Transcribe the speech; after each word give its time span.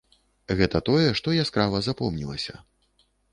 Гэта 0.61 0.79
тое, 0.87 1.09
што 1.19 1.33
яскрава 1.41 1.83
запомнілася. 1.89 2.59